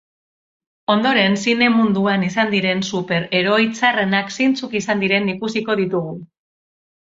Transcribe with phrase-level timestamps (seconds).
[0.93, 6.17] Ondoren, zine munduan izan diren super-heroi txarrenak zeintzuk izan diren ikusiko ditugu.